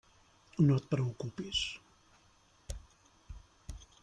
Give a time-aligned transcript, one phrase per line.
[0.69, 1.61] No et preocupis.